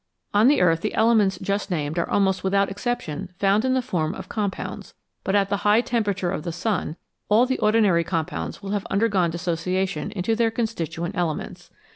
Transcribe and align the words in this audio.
On 0.33 0.47
the 0.47 0.61
earth 0.61 0.81
the 0.81 0.95
elements 0.95 1.37
just 1.37 1.69
named 1.69 1.99
are 1.99 2.09
almost 2.09 2.43
without 2.43 2.71
exception 2.71 3.29
found 3.37 3.63
in 3.63 3.75
the 3.75 3.83
form 3.83 4.15
of 4.15 4.29
com 4.29 4.49
pounds, 4.49 4.95
but 5.23 5.35
at 5.35 5.49
the 5.49 5.57
high 5.57 5.81
temperature 5.81 6.31
of 6.31 6.41
the 6.41 6.51
sun 6.51 6.95
all 7.29 7.47
ordinary 7.59 8.03
compounds 8.03 8.63
will 8.63 8.71
have 8.71 8.87
undergone 8.87 9.29
dissociation 9.29 10.09
into 10.13 10.35
their 10.35 10.49
constituent 10.49 11.15
elements. 11.15 11.69